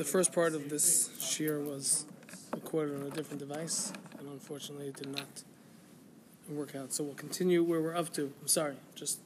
[0.00, 2.06] the first part of this shiur was
[2.54, 5.42] recorded on a different device, and unfortunately it did not
[6.48, 6.90] work out.
[6.94, 8.32] So we'll continue where we're up to.
[8.40, 9.20] I'm sorry, just.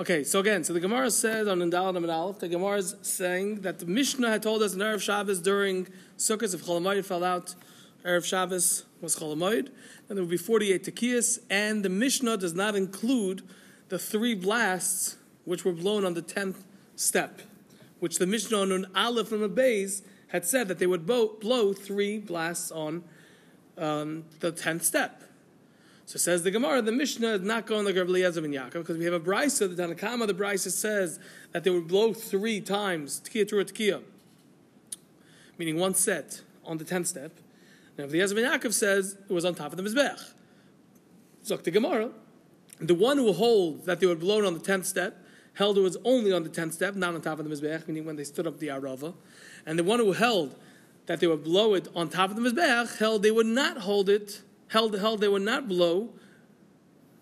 [0.00, 3.60] Okay, so again, so the Gemara says on Indal and Aleph, the Gemara is saying
[3.60, 5.86] that the Mishnah had told us in Erev Shabbos during
[6.18, 7.54] Sukkot, if Cholamoid fell out,
[8.04, 9.68] Erev Shabbos was Cholamoid,
[10.08, 13.42] and there would be 48 Tekiyas, and the Mishnah does not include
[13.90, 16.64] the three blasts which were blown on the 10th
[16.96, 17.42] step
[18.02, 19.86] which the Mishnah on Aleph from a
[20.26, 23.04] had said that they would blow three blasts on
[23.78, 25.22] um, the tenth step.
[26.06, 28.98] So says the Gemara, the Mishnah is not going like Rabbi Eliezer ben Yaakov because
[28.98, 29.76] we have a brisa.
[29.76, 31.20] The Tanakama, the brisa says
[31.52, 34.02] that they would blow three times tkiya to tkiya,
[35.56, 37.30] meaning one set on the tenth step.
[37.96, 40.32] Now, Rabbi Eliezer ben Yaakov says it was on top of the mizbech.
[41.44, 42.10] Zok the Gemara,
[42.80, 45.21] the one who holds that they would blow it on the tenth step
[45.54, 48.04] held it was only on the tenth step, not on top of the mizbeach, meaning
[48.04, 49.14] when they stood up the arava,
[49.66, 50.54] and the one who held
[51.06, 54.08] that they would blow it on top of the mizbeach held they would not hold
[54.08, 56.10] it, held held they would not blow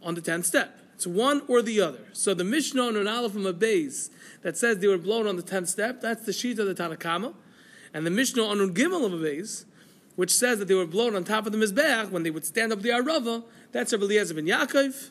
[0.02, 0.78] on the tenth step.
[0.94, 2.00] It's one or the other.
[2.12, 4.10] So the Mishnah on an Aleph from a base
[4.42, 7.34] that says they were blown on the tenth step, that's the sheet of the Tanakama,
[7.94, 9.64] and the Mishnah on an Gimel of a base,
[10.16, 12.72] which says that they were blown on top of the mizbeach when they would stand
[12.72, 15.08] up the arava, that's Rabbi Eliezer ben Yaakov,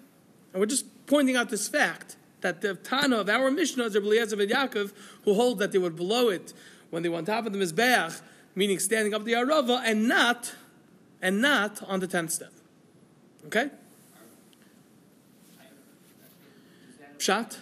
[0.53, 4.07] and we're just pointing out this fact that the Tana of our Mishnah is Rabbi
[4.07, 4.93] Eliezer ben Yaakov,
[5.25, 6.53] who hold that they would blow it
[6.89, 8.21] when they were on top of the Mizbeach,
[8.55, 10.53] meaning standing up the Arava, and not,
[11.21, 12.53] and not on the tenth step.
[13.47, 13.69] Okay?
[17.17, 17.57] Pshat?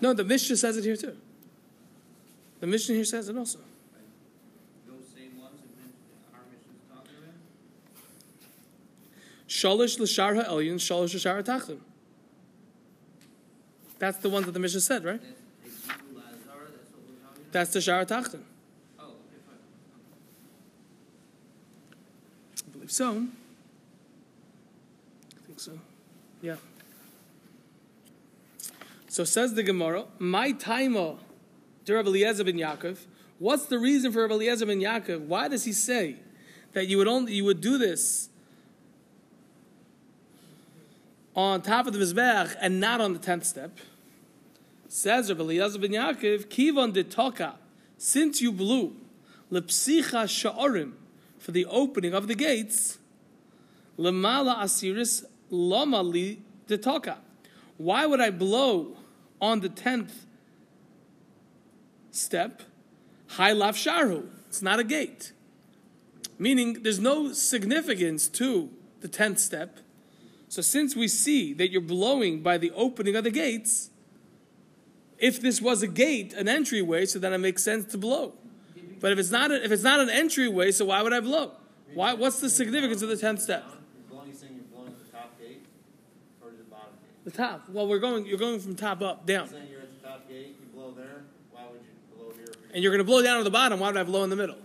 [0.00, 1.16] No, the Mishnah says it here too.
[2.58, 3.60] The Mishnah here says it also.
[9.62, 11.78] Shalish l'shar ha'elyon, shalish l'shar ha'tachlim.
[13.98, 15.20] That's the one that the Mishnah said, right?
[17.52, 18.42] That's the shar ha'tachlim.
[18.98, 19.12] Oh,
[22.58, 23.28] I believe so.
[25.36, 25.78] I think so.
[26.40, 26.56] Yeah.
[29.06, 31.18] So says the Gemara, my taima
[31.84, 32.98] to Rabbi Eliezer ben Yaakov.
[33.38, 35.20] What's the reason for Rabbi Eliezer ben Yaakov?
[35.26, 36.16] Why does he say
[36.72, 38.30] that you would only you would do this
[41.34, 43.78] on top of the Mizbech and not on the tenth step.
[44.88, 47.54] Says Rabbi Eliezer ben Yaakov, Kivon de Toka,
[47.96, 48.96] since you blew,
[49.50, 50.92] Lepsicha Sha'orim,
[51.38, 52.98] for the opening of the gates,
[53.98, 57.18] Lemala Asiris Lama Li de Toka.
[57.78, 58.96] Why would I blow
[59.40, 60.26] on the tenth
[62.10, 62.62] step?
[63.28, 64.28] High Lav Sharhu.
[64.48, 65.32] It's not a gate.
[66.38, 69.78] Meaning there's no significance to the tenth step
[70.52, 73.88] so since we see that you're blowing by the opening of the gates,
[75.16, 78.34] if this was a gate, an entryway, so then it makes sense to blow.
[79.00, 81.52] But if it's not a, if it's not an entryway, so why would I blow?
[81.94, 82.12] Why?
[82.12, 83.64] What's the significance of the tenth step?
[87.24, 87.70] The top.
[87.70, 88.26] Well, we're going.
[88.26, 89.48] You're going from top up down.
[89.70, 90.58] You're at the top gate.
[90.60, 91.22] You blow there.
[91.50, 92.52] Why would you blow here?
[92.74, 93.80] And you're going to blow down at the bottom.
[93.80, 94.58] Why would I blow in the middle?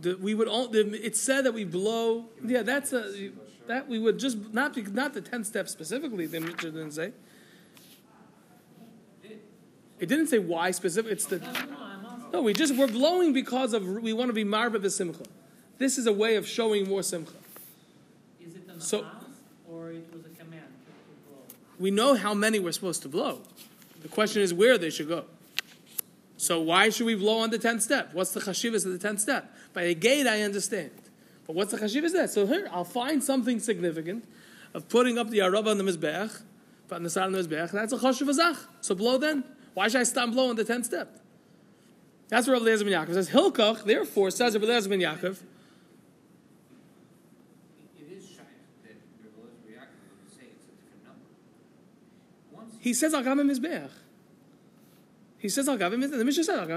[0.00, 2.26] The, we would all, the, it said that we blow.
[2.44, 3.30] Yeah, that's a
[3.66, 6.26] that we would just not not the ten steps specifically.
[6.26, 7.12] The Mishnah didn't say.
[9.98, 11.12] It didn't say why specific.
[11.12, 11.40] It's the
[12.32, 12.42] no.
[12.42, 15.26] We just we're blowing because of we want to be marba b'simcha.
[15.78, 17.32] This is a way of showing more simcha.
[18.40, 19.06] Is it an so,
[19.68, 21.56] or it was a command to blow?
[21.78, 23.40] We know how many we're supposed to blow.
[24.02, 25.24] The question is where they should go.
[26.36, 28.12] So why should we blow on the tenth step?
[28.12, 29.54] What's the chashivas of the tenth step?
[29.72, 30.90] By a gate, I understand.
[31.46, 32.28] But what's the chashivas there?
[32.28, 34.24] So here, I'll find something significant
[34.74, 36.42] of putting up the araba on the mizbeach,
[36.88, 37.70] but on the side of the mizbeach.
[37.72, 38.58] That's a chashiv azach.
[38.80, 39.44] So blow then.
[39.74, 41.20] Why should I stop blowing on the tenth step?
[42.28, 43.30] That's what Rabbi Eliezer ben Yaakov says.
[43.30, 45.38] Hilkach, therefore, says Rabbi Eliezer ben Yaakov.
[52.80, 53.80] He says I'll give him his beach.
[55.46, 56.68] He says give him his the Mishnah says.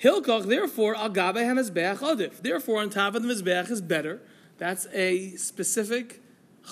[0.00, 2.40] Hilkach, therefore, al gabe hamizbeach adif.
[2.42, 4.22] Therefore, on top of the mizbeach is better.
[4.58, 6.22] That's a specific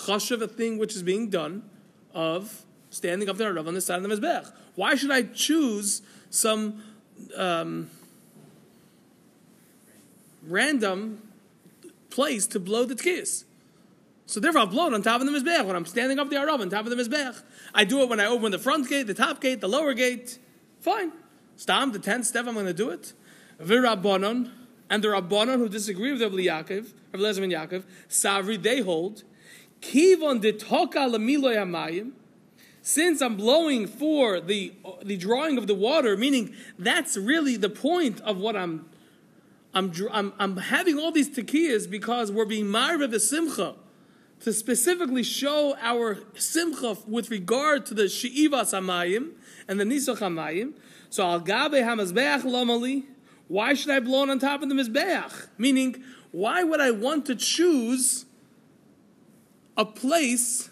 [0.05, 1.69] chashav, a thing which is being done
[2.13, 4.53] of standing up there on the side of the mizbeach.
[4.75, 6.81] Why should I choose some
[7.35, 7.89] um,
[10.47, 11.21] random
[12.09, 13.43] place to blow the tkis?
[14.25, 16.37] So therefore, I'll blow it on top of the mizbeach when I'm standing up the
[16.37, 17.41] arav on top of the mizbeach.
[17.73, 20.39] I do it when I open the front gate, the top gate, the lower gate.
[20.79, 21.11] Fine.
[21.55, 23.13] Stam, the tenth step, I'm going to do it.
[23.61, 24.51] Virabonon,
[24.89, 29.23] And the Rabbanon who disagree with Rabbi Yaakov, Rabbi Lezer Yaakov, Savri, they hold,
[29.81, 32.11] Kivon de toka lamiloy hamayim,
[32.81, 34.73] since I'm blowing for the,
[35.03, 38.89] the drawing of the water, meaning that's really the point of what I'm
[39.75, 43.73] I'm, I'm, I'm having all these tekiyas because we're being marve simcha
[44.43, 49.31] to specifically show our simcha with regard to the she'iva samayim
[49.69, 50.73] and the nisach hamayim.
[51.09, 53.05] So al gabe hamazbeach lomali.
[53.47, 55.47] Why should I blow it on top of the mizbeach?
[55.57, 58.25] Meaning, why would I want to choose
[59.77, 60.69] a place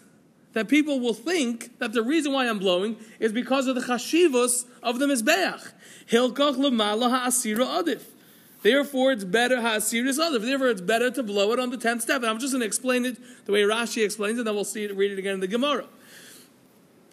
[0.53, 4.65] that people will think that the reason why I'm blowing is because of the chashivos
[4.83, 5.71] of the mizbeach?
[6.09, 8.01] Hilkach lemala ha'asira adif.
[8.61, 10.41] Therefore, it's better ha'asiris adif.
[10.41, 12.17] Therefore, it's better to blow it on the tenth step.
[12.17, 14.63] And I'm just going to explain it the way Rashi explains it, and then we'll
[14.63, 15.85] see it, read it again in the Gemara.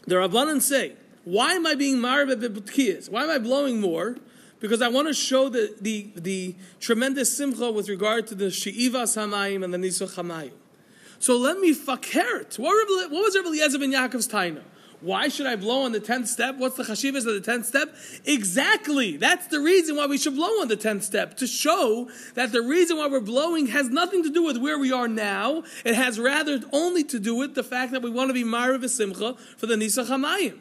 [0.07, 3.13] The Rabbanan say, "Why am I being marib at?
[3.13, 4.17] Why am I blowing more?"
[4.61, 9.05] Because I want to show the, the, the tremendous simcha with regard to the she'iva
[9.05, 10.51] samayim and the nisuch hamayim.
[11.21, 12.59] So let me fakert.
[12.59, 14.63] What, what was Rabbi Eliezer ben Yaakov's taina?
[15.01, 16.57] Why should I blow on the tenth step?
[16.57, 17.95] What's the chashivas of the tenth step?
[18.25, 19.17] Exactly.
[19.17, 22.63] That's the reason why we should blow on the tenth step to show that the
[22.63, 25.63] reason why we're blowing has nothing to do with where we are now.
[25.85, 28.89] It has rather only to do with the fact that we want to be marav
[28.89, 30.59] simcha for the nisa hamayim.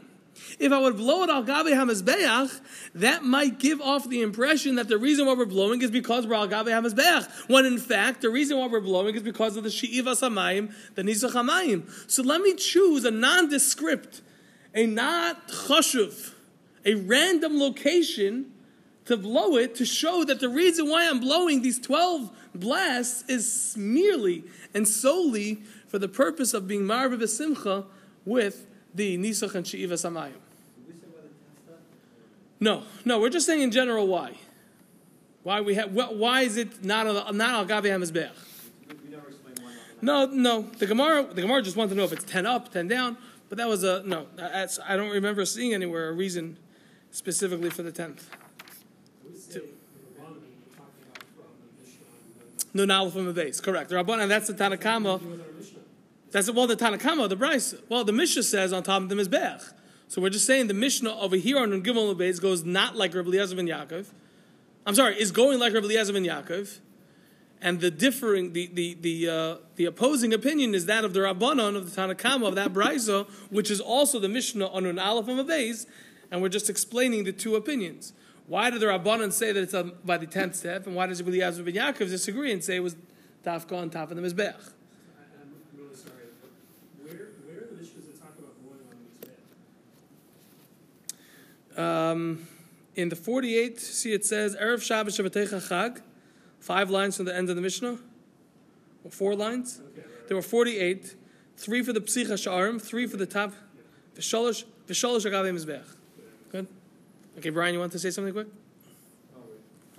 [0.60, 2.62] If I would blow it al gabe hamazbeach,
[2.96, 6.36] that might give off the impression that the reason why we're blowing is because we're
[6.36, 7.50] al gabe hamazbeach.
[7.50, 11.04] When in fact, the reason why we're blowing is because of the she'iva samayim, the
[11.04, 11.88] nisa hamayim.
[12.10, 14.22] So let me choose a nondescript
[14.78, 16.34] a not chashuv,
[16.86, 18.54] a random location
[19.06, 23.74] to blow it to show that the reason why I'm blowing these 12 blasts is
[23.76, 24.44] merely
[24.74, 27.86] and solely for the purpose of being marva simcha
[28.26, 30.34] with the nisach and she'iva samayim.
[32.60, 34.34] No, no, we're just saying in general why.
[35.44, 35.94] Why we have?
[35.94, 38.32] Why is it not al not al hamizbeach?
[40.02, 40.62] No, no.
[40.62, 43.18] The Gemara, the Gemara just wants to know if it's ten up, ten down.
[43.50, 44.28] But that was a no.
[44.36, 46.58] That's, I don't remember seeing anywhere a reason
[47.12, 48.30] specifically for the tenth.
[52.74, 53.60] No, now from the base.
[53.60, 53.90] Correct.
[53.90, 55.22] The Rabbanan, that's the Tanakama.
[56.32, 57.74] That's well, the Tanakama, the Bryce.
[57.90, 59.74] Well, the Mishnah says on top of the Mizbech.
[60.08, 63.30] So we're just saying the Mishnah over here on Gimel Beis goes not like Rabbi
[63.30, 64.08] Eliezer ben Yaakov.
[64.86, 66.80] I'm sorry, is going like Rabbi Eliezer ben Yaakov.
[67.60, 71.76] And the differing, the the the uh, the opposing opinion is that of the Rabbanon
[71.76, 75.40] of the Tanakama of that brisa, which is also the Mishnah on an Aleph and
[75.50, 75.88] Beis,
[76.30, 78.14] and we're just explaining the two opinions.
[78.46, 79.76] Why did the Rabbanon say that it's
[80.06, 82.84] by the tenth step, and why does Rabbi Eliezer ben Yaakov disagree and say it
[82.84, 82.96] was
[83.44, 84.54] tafka on top of the mizbech?
[85.42, 86.30] I'm really sorry.
[87.02, 89.34] Where where are the Mishnahs that talk about blowing on the mizbech?
[91.78, 92.48] Um,
[92.96, 96.02] in the 48, see it says, Erev Shabbos Shabbatecha Chag,
[96.60, 97.98] Five lines from the end of the Mishnah?
[99.04, 99.80] Or four lines?
[99.94, 100.28] Okay, right.
[100.28, 101.16] There were 48.
[101.56, 103.54] Three for the Psicha Sha'arim, three for the top.
[104.16, 105.86] V'sholosh Agave Mizbech.
[106.52, 106.68] Good?
[107.38, 108.48] Okay, Brian, you want to say something quick?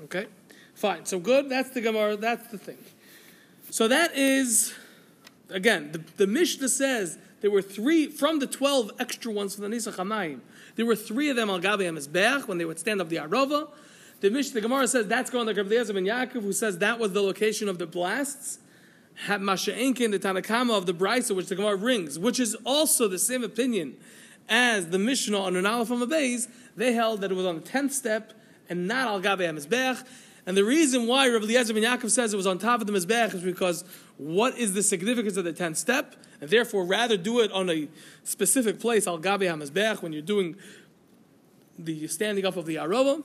[0.05, 0.27] Okay.
[0.75, 1.07] Fine.
[1.07, 1.49] So good.
[1.49, 2.17] That's the Gemara.
[2.17, 2.79] That's the thing.
[3.71, 4.75] So that is,
[5.51, 9.69] again, the, the Mishnah says there were three, from the 12 extra ones for the
[9.69, 10.41] Nisa Hamayim,
[10.79, 13.69] there were three of them al Gabe Mizbech when they would stand up the Arova.
[14.21, 17.01] The Mishnah, the Gemara says that's going like Rabbi Eliezer ben Yaakov, who says that
[17.01, 18.61] was the location of the blasts.
[19.27, 23.43] Masha'enkin, the Tanakama of the Brisa, which the Gemara brings, which is also the same
[23.43, 23.97] opinion
[24.49, 27.93] as the Mishnah on an Aleph Beis, they held that it was on the tenth
[27.93, 28.33] step
[28.69, 30.07] and not al Gabe Mizbech.
[30.49, 32.93] And the reason why Rabbi Eliezer ben Yaakov says it was on top of the
[32.95, 33.85] Mizbech is because
[34.17, 36.17] what is the significance of the tenth step?
[36.41, 37.87] And therefore, rather do it on a
[38.25, 40.57] specific place, al Gabe Mizbech, when you're doing
[41.79, 43.23] the standing up of the Arova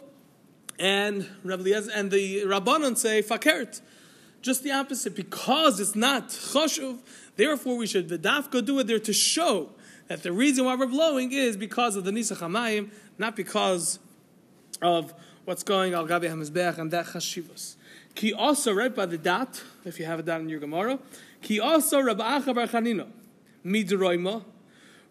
[0.78, 3.80] and Rabbi Eliezer, and the Rabbanon say fakert,
[4.42, 7.00] just the opposite, because it's not chashuv.
[7.38, 9.70] Therefore, we should v'dafka do it there to show
[10.10, 14.00] that the reason why we're blowing is because of the nisach hamayim, not because
[14.82, 15.14] of
[15.46, 17.76] what's going al gabi hamizbeach and that chashivas.
[18.16, 21.00] Ki also right by the dot, if you have it down in your Gemara.
[21.42, 23.08] Ki also Rabbi Acha Bar Chanina,
[23.66, 24.44] midroima.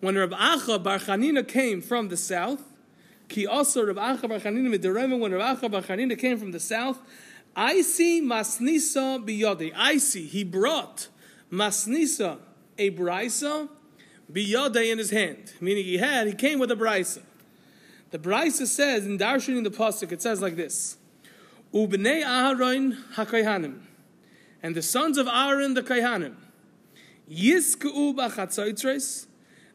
[0.01, 2.63] When Rabbi Acha Bar Chanina came from the south,
[3.29, 6.61] Ki also Rav Acha Bar Chanina miderema when Rav Acha Bar Chanina came from the
[6.61, 6.99] south.
[7.55, 9.73] I see masnisa biyode.
[9.77, 11.09] I see he brought
[11.51, 12.39] masnisa
[12.79, 13.69] a brisa
[14.33, 17.21] biyode in his hand, meaning he had he came with a brisa.
[18.13, 20.97] The brisa says in Darshan in the pasuk it says like this:
[21.75, 23.81] Ubnei Aharon hakayhanim,
[24.63, 26.37] and the sons of Aaron the kayhanim,
[27.29, 29.27] yisku b'chatzaitres,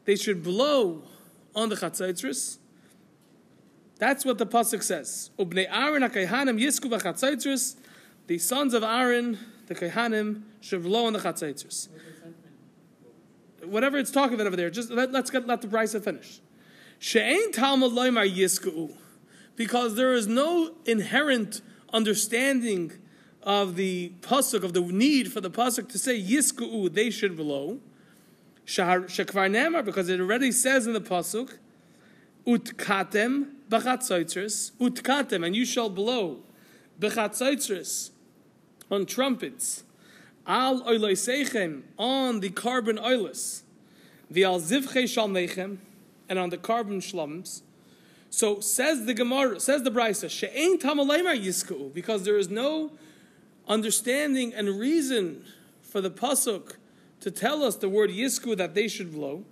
[0.06, 1.02] they should blow
[1.54, 2.56] on the chatzaitres.
[3.98, 5.30] That's what the pasuk says.
[5.38, 7.76] Ubnei Aaron hakayhanim yisku b'chatzaitrus
[8.28, 11.70] the sons of Aaron, the Kehanim, should blow on the mean?
[13.64, 16.40] Whatever it's talking about over there, just let, let's get, let the Brisa finish.
[16.98, 18.92] She'ain Talmud loymar yisku,
[19.56, 21.60] because there is no inherent
[21.92, 22.92] understanding
[23.42, 27.80] of the pasuk of the need for the pasuk to say yisku, they should blow.
[28.66, 31.56] Shekvar nemar, because it already says in the pasuk,
[32.46, 36.40] utkatem b'chatzaitzers, utkatem, and you shall blow
[37.00, 38.10] b'chatzaitzers
[38.90, 39.84] on trumpets,
[40.46, 43.62] al oiloseichem on the korban oilus,
[44.30, 45.78] the al zivche shalmechem,
[46.28, 47.62] and on the korban shlums.
[48.30, 52.92] So says the Gemara, says the Brisa, she'ein tamaleimer yisku, because there is no
[53.66, 55.44] understanding and reason
[55.80, 56.76] for the pasuk
[57.20, 59.44] to tell us the word yisku that they should blow.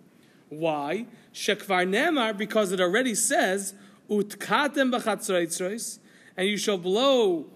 [0.49, 1.07] Why?
[1.33, 3.75] Shekvar nemar, because it already says
[4.11, 5.99] utkatem
[6.37, 7.47] and you shall blow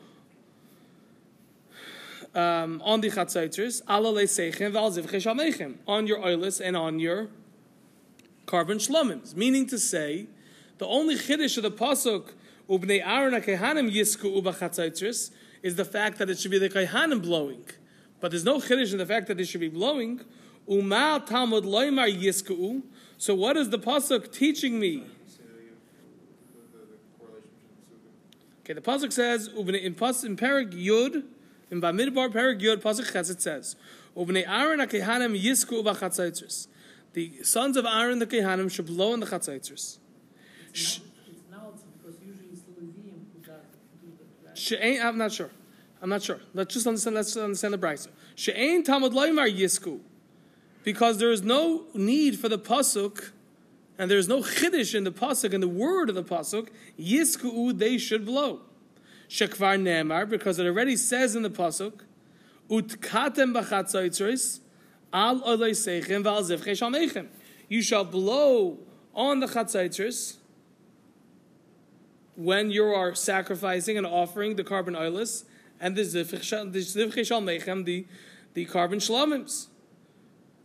[2.35, 3.83] um, on the zivche
[5.87, 7.29] on your oilus and on your
[8.51, 9.37] korban shlomims.
[9.37, 10.27] Meaning to say,
[10.79, 12.33] the only chiddush of the pasuk
[12.69, 15.31] ubnei Aaron kehanim yisku uba chatzaitzers
[15.63, 17.65] is the fact that it should be the kehanim blowing,
[18.21, 20.21] but there's no chiddush in the fact that it should be blowing.
[20.69, 22.83] Umal Talmud loymar yisku.
[23.19, 25.05] So what is the pasuk teaching me?
[28.65, 31.25] Okay, the pasuk says "Ubnei- in pas in Perik Yud
[31.71, 33.77] in Bamidbar pasuk Ches it says
[34.17, 36.69] Ubnei Aaron yisku b'chatzaitzers.
[37.13, 39.99] The sons of Aaron the kehanim should blow in the chatzaitzers.
[40.73, 43.65] It's not, it's not because usually it's Levim who does
[44.01, 44.57] do the right?
[44.57, 45.51] She'ain, I'm not sure.
[46.01, 46.41] I'm not sure.
[46.55, 47.17] Let's just understand.
[47.17, 48.09] Let's understand the brisa.
[48.37, 50.01] She'ain Talmud loymar yisku,
[50.85, 53.33] because there is no need for the pasuk,
[53.99, 56.69] and there is no chiddush in the pasuk and the word of the pasuk.
[56.99, 58.61] Yisku they should blow.
[59.29, 62.01] Shekvar nemar because it already says in the pasuk,
[62.71, 64.61] utkatem b'chatzaitzris
[65.13, 67.29] al v'al.
[67.69, 68.79] You shall blow
[69.15, 70.37] on the chatzaitzris
[72.37, 75.45] when you are sacrificing and offering the korban oilus
[75.81, 78.07] and the zivchei shalmechem, the
[78.55, 79.67] the korban shlomims.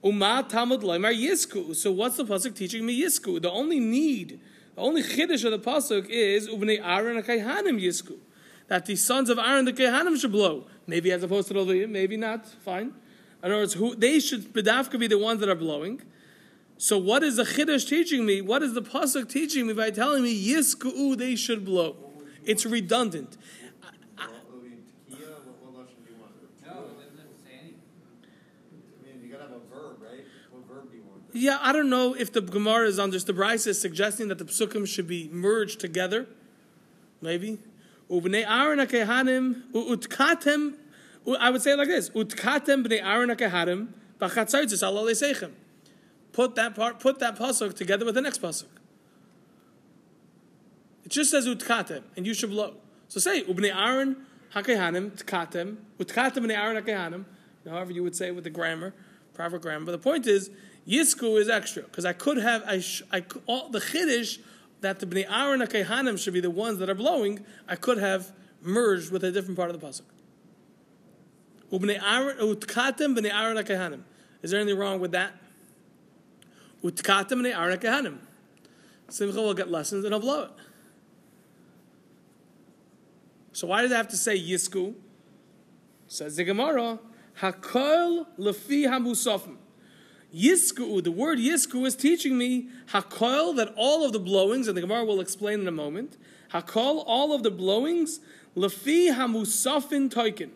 [0.03, 1.75] Uma tamud yisku.
[1.75, 3.41] So what's the pasuk teaching me yisku?
[3.41, 4.39] The only need,
[4.75, 8.17] the only chiddush of the pasuk is ubnei Aaron kaihanim yisku.
[8.67, 10.67] That the sons of Aaron the kaihanim should blow.
[10.87, 12.47] Maybe as opposed to the maybe not.
[12.47, 12.93] Fine.
[13.45, 16.01] In other words, who they should bedavka be the ones that are blowing.
[16.79, 18.41] So what is the chiddush teaching me?
[18.41, 21.95] What is the pasuk teaching me by telling me yisku they should blow?
[22.43, 23.37] It's redundant.
[24.17, 24.29] I?
[31.31, 34.45] Yeah, I don't know if the Gemara is under the Brisa is suggesting that the
[34.45, 36.25] psukim should be merged together.
[37.21, 37.59] Maybe.
[41.27, 43.87] I would say it like this: Utkatem bnei Aaron akehanim
[44.19, 45.51] b'chatzaitzis alalei seichem.
[46.31, 48.67] Put that part, put that pasuk together with the next pasuk.
[51.05, 52.75] It just says utkatem, and you should blow.
[53.07, 57.25] So say ubnei Aaron hakehanim tkatem utkatem bnei Aaron hakehanim.
[57.67, 58.93] However you would say it with the grammar,
[59.33, 59.85] proper grammar.
[59.85, 60.51] But the point is,
[60.87, 64.39] yisku is extra because I could have I, sh, I all, the chiddush
[64.81, 67.45] that the bnei Aaron hakehanim should be the ones that are blowing.
[67.67, 70.01] I could have merged with a different part of the pasuk.
[70.01, 71.54] Ubnei Aaron utkatem bnei Aaron hakehanim.
[71.71, 71.79] Is
[74.51, 75.33] there anything wrong with that?
[76.83, 78.17] Utkatem bnei Aaron hakehanim.
[79.09, 80.51] Simcha will get lessons and he'll blow it.
[83.53, 84.93] So why does it have to say Yisku?
[86.07, 86.99] Says the Gemara,
[87.39, 89.57] Hakol lefi hamusafim.
[90.35, 94.81] Yisku, the word Yisku is teaching me Hakol that all of the blowings, and the
[94.81, 96.17] Gemara will explain in a moment,
[96.51, 98.19] Hakol, all of the blowings,
[98.55, 100.49] lefi hamusafin toikin.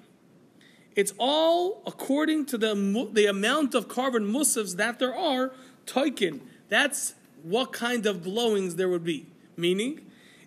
[0.99, 2.73] It's all according to the
[3.13, 5.53] the amount of korban musafs that there are
[5.85, 6.41] toikin.
[6.67, 9.25] That's what kind of blowings there would be.
[9.55, 10.01] Meaning,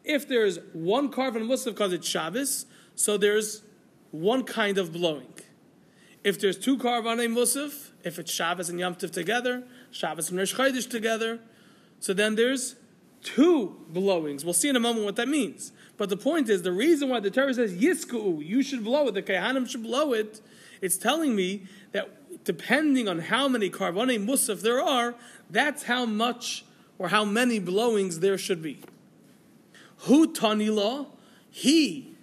[0.05, 3.63] if there's one korban musaf because it's Shabbos, so there's
[4.11, 5.33] one kind of blowing.
[6.23, 10.55] If there's two korban musaf, if it's Shabbos and Yom Tov together, Shabbos and Rosh
[10.55, 11.41] Chodesh together,
[11.99, 12.77] so then there's
[13.23, 14.45] two blowings.
[14.45, 15.73] We'll see in a moment what that means.
[16.03, 19.15] But the point is, the reason why the Torah says Yisku, you should blow it,
[19.15, 20.41] the Kehanim should blow it,
[20.81, 25.15] it's telling me that depending on how many Karbanei Musaf there are,
[25.49, 26.65] that's how much
[26.99, 28.81] or how many blowings there should be.
[29.99, 31.07] Who Tanila?
[31.53, 32.17] He,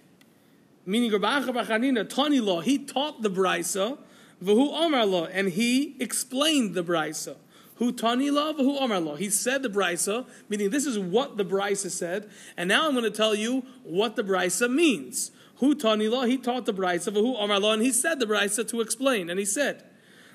[0.84, 3.96] meaning Rabbi Bachanina, Tanila, he taught the Brisa,
[4.44, 7.36] V'hu Omar Lo, and he explained the Brisa.
[7.80, 9.16] Who Tanila, who Omar Lo.
[9.16, 13.04] He said the Brisa, meaning this is what the Brisa said, and now I'm going
[13.04, 15.32] to tell you what the Brisa means.
[15.60, 16.24] Who tani law?
[16.24, 17.12] He taught the brisa.
[17.12, 17.74] Who Amar law?
[17.74, 19.28] And he said the brisa to explain.
[19.28, 19.84] And he said,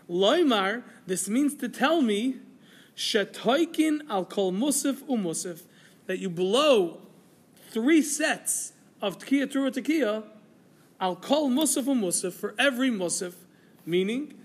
[0.08, 0.84] Loimar.
[1.08, 2.36] This means to tell me,
[2.96, 5.64] shetoikin al kol musaf umusaf,
[6.06, 7.02] that you blow
[7.72, 10.24] three sets of tkiya trua tekiya,
[11.02, 13.34] al kol musaf umusaf for every musaf,
[13.84, 14.36] meaning.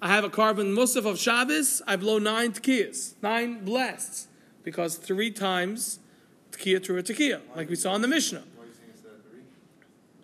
[0.00, 4.28] I have a korban musaf of Shabbos, I blow nine tekiyas, nine blasts,
[4.62, 5.98] because three times
[6.52, 8.42] tekiya trua tekiya, like we saw in the Mishnah.
[8.56, 9.40] Why are you saying instead of three?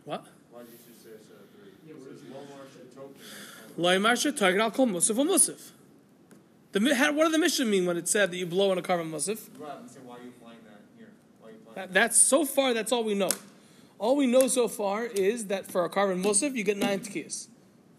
[0.05, 0.27] What?
[0.53, 1.73] Why did you just say instead of three?
[1.89, 2.35] Yeah, what It is says it?
[3.77, 4.33] Lomar Shetokin.
[4.37, 5.71] Loimar shetoikin al kol musaf umusaf.
[6.73, 8.79] The, mi- how- what did the Mishnah mean when it said that you blow on
[8.79, 9.49] a korban musaf?
[9.59, 11.09] Right, I'm saying, why are you applying that here?
[11.41, 11.95] Why are you applying That, that?
[11.95, 12.75] that's so far.
[12.75, 13.31] That's all we know.
[13.99, 17.49] All we know so far is that for a korban musaf, you get nine tekiyas,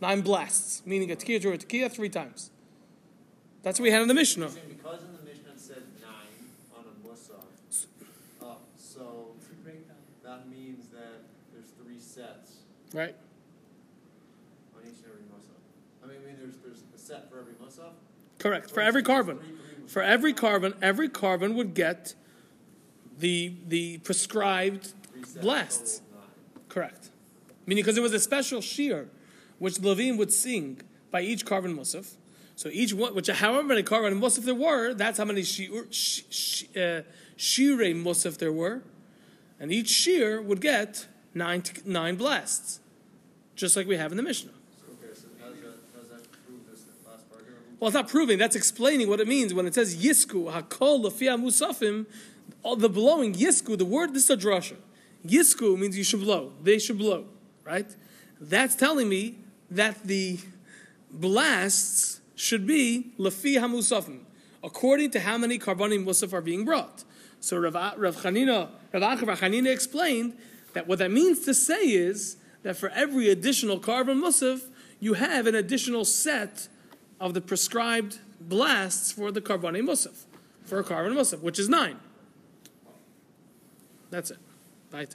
[0.02, 2.52] nine blasts, meaning a tekiya to a tekiya three times.
[3.64, 4.50] That's what we had in the Mishnah.
[4.68, 7.86] Because in the Mishnah it said nine on a musaf,
[8.42, 9.96] uh, so It's a breakdown.
[10.24, 11.24] that means that
[11.54, 12.58] there's three sets
[12.94, 13.16] Right?
[14.76, 15.60] on each and every musaf.
[16.04, 17.94] I mean, I mean, there's there's a set for every musaf.
[18.38, 18.70] Correct.
[18.70, 19.40] For every korban.
[19.88, 22.14] For every korban, every korban would get
[23.18, 24.94] the the prescribed
[25.42, 26.00] blasts.
[26.00, 26.64] total of nine.
[26.70, 27.10] Correct.
[27.66, 29.08] Meaning, because it was a special shir
[29.60, 30.82] which the Levine would sing
[31.12, 32.16] by each korban musaf.
[32.56, 36.24] So each one, which however many korban musaf there were, that's how many shiur, sh,
[36.30, 37.02] sh, uh,
[37.38, 38.84] musaf there were,
[39.60, 42.80] and each shir would get nine nine blasts,
[43.56, 44.52] just like we have in the Mishnah.
[44.52, 47.56] Okay, so does that, does that prove this last part here?
[47.80, 48.38] Well, it's not proving.
[48.38, 52.06] That's explaining what it means when it says yisku hakol lefia musafim.
[52.64, 53.78] All the blowing yisku.
[53.78, 54.78] The word this is a drasha.
[55.26, 56.54] Yisku means you should blow.
[56.64, 57.26] They should blow,
[57.64, 57.88] right?
[58.40, 60.40] That's telling me that the
[61.12, 64.20] blasts should be lefi hamusafim,
[64.64, 67.04] according to how many karbanim musaf are being brought.
[67.40, 70.38] So Rav, Rav Chanina, Rav Achav Chanina explained
[70.74, 74.64] that what that means to say is that for every additional korban musaf,
[75.00, 76.68] you have an additional set
[77.20, 80.26] of the prescribed blasts for the korban musaf,
[80.64, 82.00] for a korban musaf, which is nine.
[84.10, 84.38] That's it.